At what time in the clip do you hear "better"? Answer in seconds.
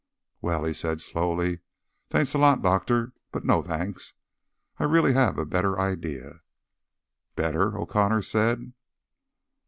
5.45-5.79, 7.35-7.77